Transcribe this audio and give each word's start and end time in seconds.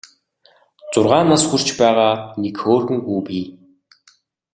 Зургаан 0.93 1.27
нас 1.31 1.43
хүрч 1.49 1.67
байгаа 1.81 2.13
нэг 2.41 2.55
хөөрхөн 2.61 2.99
хүү 3.05 3.19
бий. 3.27 3.45